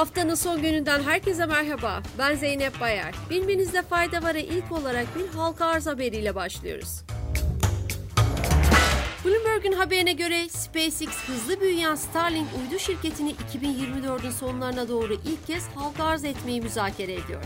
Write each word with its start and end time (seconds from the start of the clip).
Haftanın 0.00 0.34
son 0.34 0.62
gününden 0.62 1.02
herkese 1.02 1.46
merhaba. 1.46 2.02
Ben 2.18 2.34
Zeynep 2.34 2.80
Bayar. 2.80 3.14
Bilmenizde 3.30 3.82
fayda 3.82 4.22
var'a 4.22 4.38
ilk 4.38 4.72
olarak 4.72 5.06
bir 5.18 5.38
halka 5.38 5.66
arz 5.66 5.86
haberiyle 5.86 6.34
başlıyoruz. 6.34 7.02
Bloomberg'un 9.24 9.72
haberine 9.72 10.12
göre 10.12 10.48
SpaceX 10.48 11.08
hızlı 11.26 11.60
büyüyen 11.60 11.94
Starlink 11.94 12.48
uydu 12.62 12.78
şirketini 12.78 13.34
2024'ün 13.54 14.30
sonlarına 14.30 14.88
doğru 14.88 15.14
ilk 15.14 15.46
kez 15.46 15.68
halka 15.74 16.04
arz 16.04 16.24
etmeyi 16.24 16.60
müzakere 16.60 17.12
ediyor. 17.12 17.42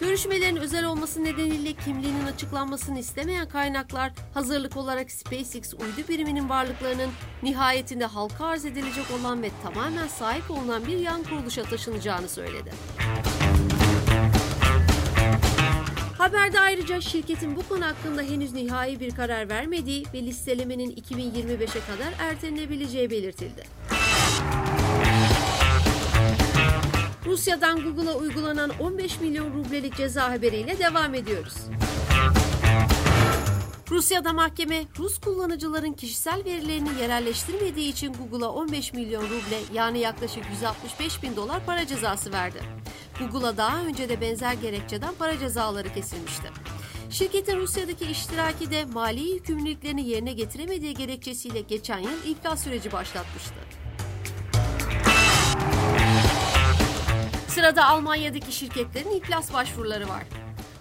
Görüşmelerin 0.00 0.56
özel 0.56 0.84
olması 0.84 1.24
nedeniyle 1.24 1.72
kimliğinin 1.72 2.24
açıklanmasını 2.24 2.98
istemeyen 2.98 3.48
kaynaklar 3.48 4.12
hazırlık 4.34 4.76
olarak 4.76 5.10
SpaceX 5.10 5.74
uydu 5.74 6.08
biriminin 6.08 6.48
varlıklarının 6.48 7.10
nihayetinde 7.42 8.04
halka 8.04 8.46
arz 8.46 8.64
edilecek 8.64 9.04
olan 9.20 9.42
ve 9.42 9.50
tamamen 9.62 10.08
sahip 10.08 10.50
olunan 10.50 10.86
bir 10.86 10.96
yan 10.96 11.22
kuruluşa 11.22 11.62
taşınacağını 11.62 12.28
söyledi. 12.28 12.72
Haberde 16.18 16.60
ayrıca 16.60 17.00
şirketin 17.00 17.56
bu 17.56 17.68
konu 17.68 17.86
hakkında 17.86 18.22
henüz 18.22 18.52
nihai 18.52 19.00
bir 19.00 19.10
karar 19.10 19.48
vermediği 19.48 20.04
ve 20.14 20.22
listelemenin 20.22 20.90
2025'e 20.90 21.80
kadar 21.86 22.14
ertelenebileceği 22.18 23.10
belirtildi. 23.10 23.89
Rusya'dan 27.40 27.82
Google'a 27.82 28.14
uygulanan 28.14 28.70
15 28.80 29.20
milyon 29.20 29.54
rublelik 29.54 29.96
ceza 29.96 30.30
haberiyle 30.30 30.78
devam 30.78 31.14
ediyoruz. 31.14 31.54
Rusya'da 33.90 34.32
mahkeme 34.32 34.84
Rus 34.98 35.20
kullanıcıların 35.20 35.92
kişisel 35.92 36.44
verilerini 36.44 36.88
yerelleştirmediği 37.00 37.92
için 37.92 38.12
Google'a 38.12 38.48
15 38.48 38.92
milyon 38.92 39.22
ruble 39.22 39.60
yani 39.74 39.98
yaklaşık 39.98 40.44
165 40.50 41.22
bin 41.22 41.36
dolar 41.36 41.66
para 41.66 41.86
cezası 41.86 42.32
verdi. 42.32 42.58
Google'a 43.18 43.56
daha 43.56 43.84
önce 43.84 44.08
de 44.08 44.20
benzer 44.20 44.52
gerekçeden 44.52 45.14
para 45.18 45.38
cezaları 45.38 45.92
kesilmişti. 45.92 46.48
Şirketin 47.10 47.56
Rusya'daki 47.56 48.04
iştiraki 48.04 48.70
de 48.70 48.84
mali 48.84 49.28
yükümlülüklerini 49.30 50.08
yerine 50.08 50.32
getiremediği 50.32 50.94
gerekçesiyle 50.94 51.60
geçen 51.60 51.98
yıl 51.98 52.24
iflas 52.24 52.64
süreci 52.64 52.92
başlatmıştı. 52.92 53.54
Sırada 57.60 57.86
Almanya'daki 57.86 58.52
şirketlerin 58.52 59.10
iflas 59.10 59.52
başvuruları 59.52 60.08
var. 60.08 60.22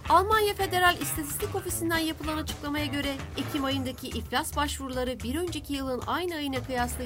Almanya 0.09 0.53
Federal 0.53 1.01
İstatistik 1.01 1.55
Ofisi'nden 1.55 1.97
yapılan 1.97 2.37
açıklamaya 2.37 2.85
göre 2.85 3.15
Ekim 3.37 3.65
ayındaki 3.65 4.07
iflas 4.07 4.55
başvuruları 4.55 5.19
bir 5.19 5.35
önceki 5.35 5.73
yılın 5.73 6.01
aynı 6.07 6.35
ayına 6.35 6.63
kıyasla 6.63 7.03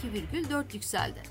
%22,4 0.00 0.74
yükseldi. 0.74 1.22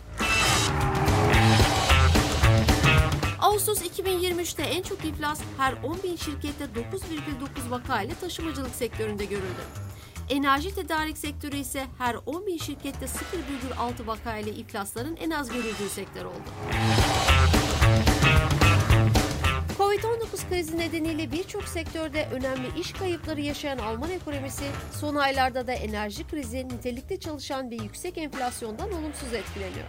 Ağustos 3.39 3.81
2023'te 3.81 4.63
en 4.63 4.81
çok 4.81 5.05
iflas 5.05 5.39
her 5.57 5.73
10 5.83 6.03
bin 6.03 6.15
şirkette 6.15 6.63
9,9 6.63 7.71
vaka 7.71 8.01
ile 8.01 8.15
taşımacılık 8.15 8.75
sektöründe 8.75 9.25
görüldü. 9.25 9.61
Enerji 10.29 10.75
tedarik 10.75 11.17
sektörü 11.17 11.55
ise 11.55 11.85
her 11.97 12.15
10 12.25 12.47
bin 12.47 12.57
şirkette 12.57 13.05
0,6 13.05 14.07
vaka 14.07 14.37
ile 14.37 14.49
iflasların 14.49 15.15
en 15.15 15.29
az 15.29 15.49
görüldüğü 15.49 15.89
sektör 15.89 16.25
oldu. 16.25 16.49
Covid-19 19.77 20.49
krizi 20.49 20.77
nedeniyle 20.77 21.31
birçok 21.31 21.63
sektörde 21.63 22.27
önemli 22.31 22.79
iş 22.79 22.93
kayıpları 22.93 23.41
yaşayan 23.41 23.77
Alman 23.77 24.09
ekonomisi 24.09 24.63
son 24.99 25.15
aylarda 25.15 25.67
da 25.67 25.73
enerji 25.73 26.27
krizi, 26.27 26.67
nitelikli 26.67 27.19
çalışan 27.19 27.71
ve 27.71 27.75
yüksek 27.75 28.17
enflasyondan 28.17 28.91
olumsuz 28.91 29.33
etkileniyor. 29.33 29.87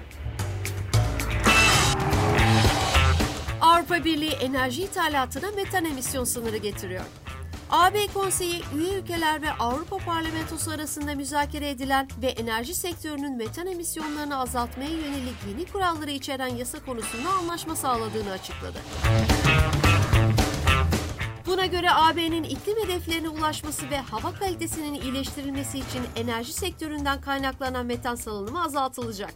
Avrupa 3.60 4.04
Birliği 4.04 4.32
enerji 4.32 4.82
ithalatına 4.82 5.50
metan 5.50 5.84
emisyon 5.84 6.24
sınırı 6.24 6.56
getiriyor. 6.56 7.04
AB 7.70 8.06
Konseyi, 8.14 8.62
üye 8.76 8.98
ülkeler 8.98 9.42
ve 9.42 9.52
Avrupa 9.52 9.96
Parlamentosu 9.96 10.70
arasında 10.70 11.14
müzakere 11.14 11.70
edilen 11.70 12.08
ve 12.22 12.26
enerji 12.26 12.74
sektörünün 12.74 13.36
metan 13.36 13.66
emisyonlarını 13.66 14.38
azaltmaya 14.38 14.90
yönelik 14.90 15.34
yeni 15.48 15.66
kuralları 15.72 16.10
içeren 16.10 16.46
yasa 16.46 16.84
konusunda 16.84 17.30
anlaşma 17.30 17.76
sağladığını 17.76 18.30
açıkladı. 18.30 18.78
Buna 21.46 21.66
göre 21.66 21.90
AB'nin 21.90 22.42
iklim 22.42 22.76
hedeflerine 22.84 23.28
ulaşması 23.28 23.90
ve 23.90 23.98
hava 23.98 24.34
kalitesinin 24.34 25.00
iyileştirilmesi 25.00 25.78
için 25.78 26.02
enerji 26.16 26.52
sektöründen 26.52 27.20
kaynaklanan 27.20 27.86
metan 27.86 28.14
salınımı 28.14 28.64
azaltılacak. 28.64 29.34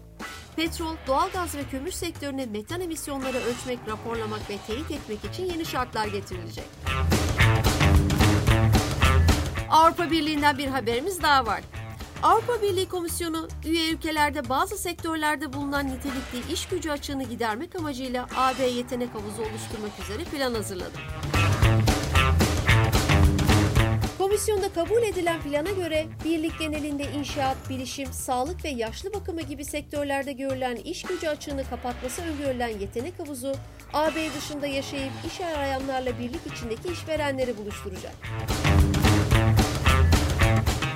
Petrol, 0.56 0.94
doğalgaz 1.06 1.54
ve 1.54 1.64
kömür 1.64 1.92
sektörüne 1.92 2.46
metan 2.46 2.80
emisyonları 2.80 3.36
ölçmek, 3.38 3.78
raporlamak 3.88 4.50
ve 4.50 4.56
teyit 4.66 4.90
etmek 4.90 5.24
için 5.24 5.44
yeni 5.44 5.66
şartlar 5.66 6.06
getirilecek. 6.06 6.64
Avrupa 9.70 10.10
Birliği'nden 10.10 10.58
bir 10.58 10.66
haberimiz 10.66 11.22
daha 11.22 11.46
var. 11.46 11.60
Avrupa 12.22 12.62
Birliği 12.62 12.88
Komisyonu 12.88 13.48
üye 13.66 13.90
ülkelerde 13.90 14.48
bazı 14.48 14.78
sektörlerde 14.78 15.52
bulunan 15.52 15.86
nitelikli 15.88 16.52
iş 16.52 16.66
gücü 16.68 16.90
açığını 16.90 17.22
gidermek 17.22 17.76
amacıyla 17.76 18.26
AB 18.36 18.66
yetenek 18.66 19.14
havuzu 19.14 19.42
oluşturmak 19.42 19.90
üzere 20.02 20.24
plan 20.24 20.54
hazırladı. 20.54 20.98
Komisyonda 24.18 24.72
kabul 24.72 25.02
edilen 25.02 25.40
plana 25.40 25.70
göre 25.70 26.06
birlik 26.24 26.58
genelinde 26.58 27.12
inşaat, 27.12 27.56
bilişim, 27.70 28.12
sağlık 28.12 28.64
ve 28.64 28.68
yaşlı 28.68 29.14
bakımı 29.14 29.42
gibi 29.42 29.64
sektörlerde 29.64 30.32
görülen 30.32 30.76
iş 30.76 31.02
gücü 31.02 31.28
açığını 31.28 31.64
kapatması 31.70 32.22
öngörülen 32.22 32.78
yetenek 32.78 33.18
havuzu, 33.18 33.54
AB 33.92 34.28
dışında 34.38 34.66
yaşayıp 34.66 35.12
iş 35.26 35.40
arayanlarla 35.40 36.18
birlik 36.18 36.46
içindeki 36.46 36.88
işverenleri 36.92 37.58
buluşturacak. 37.58 38.14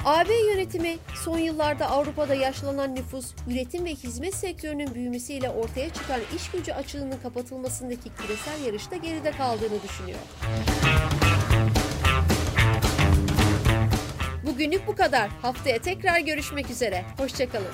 AB 0.05 0.33
yönetimi 0.35 0.97
son 1.25 1.39
yıllarda 1.39 1.91
Avrupa'da 1.91 2.35
yaşlanan 2.35 2.95
nüfus, 2.95 3.27
üretim 3.51 3.85
ve 3.85 3.91
hizmet 3.91 4.35
sektörünün 4.35 4.95
büyümesiyle 4.95 5.51
ortaya 5.51 5.91
çıkan 5.91 6.21
iş 6.37 6.51
gücü 6.51 6.73
açığının 6.73 7.19
kapatılmasındaki 7.23 8.11
küresel 8.11 8.65
yarışta 8.67 8.97
geride 8.97 9.31
kaldığını 9.31 9.83
düşünüyor. 9.83 10.19
Bugünlük 14.47 14.87
bu 14.87 14.97
kadar. 14.97 15.29
Haftaya 15.43 15.79
tekrar 15.79 16.19
görüşmek 16.19 16.71
üzere. 16.71 17.05
Hoşçakalın. 17.19 17.73